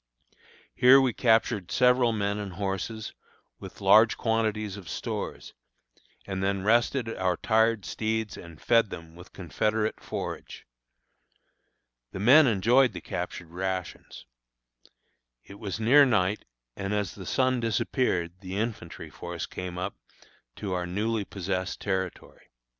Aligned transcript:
Here 0.73 0.99
we 0.99 1.13
captured 1.13 1.69
several 1.71 2.11
men 2.11 2.39
and 2.39 2.53
horses, 2.53 3.13
with 3.59 3.81
large 3.81 4.17
quantities 4.17 4.75
of 4.75 4.89
stores, 4.89 5.53
and 6.25 6.41
then 6.43 6.63
rested 6.63 7.07
our 7.17 7.37
tired 7.37 7.85
steeds 7.85 8.35
and 8.35 8.59
fed 8.59 8.89
them 8.89 9.13
with 9.15 9.31
confederate 9.31 9.99
forage. 10.01 10.65
The 12.13 12.19
men 12.19 12.47
enjoyed 12.47 12.93
the 12.93 13.01
captured 13.01 13.51
rations. 13.51 14.25
It 15.43 15.59
was 15.59 15.79
near 15.79 16.03
night, 16.03 16.45
and 16.75 16.95
as 16.95 17.13
the 17.13 17.27
sun 17.27 17.59
disappeared 17.59 18.39
the 18.39 18.57
infantry 18.57 19.11
force 19.11 19.45
came 19.45 19.77
up 19.77 19.93
to 20.55 20.73
our 20.73 20.87
newly 20.87 21.25
possessed 21.25 21.79
territory. 21.79 22.49